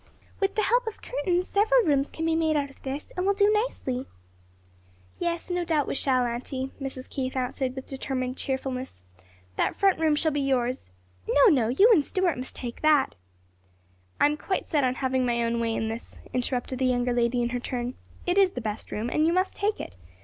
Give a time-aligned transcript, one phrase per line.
[0.39, 3.35] With the help of curtains several rooms can be made out of this, and we'll
[3.35, 4.07] do nicely."
[5.19, 7.07] "Yes, no doubt we shall, auntie," Mrs.
[7.07, 9.03] Keith answered with determined cheerfulness.
[9.57, 10.89] "That front room shall be yours"
[11.29, 11.67] "No, no!
[11.67, 13.13] you and Stuart must take that"
[14.19, 17.49] "I'm quite set on having my own way in this," interrupted the younger lady in
[17.49, 17.93] her turn.
[18.25, 19.97] "It is the best room, and you must take it.